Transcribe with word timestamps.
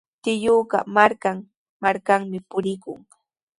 Tiyuuqa 0.23 0.79
markan-markanmi 0.95 2.39
purikun. 2.49 2.99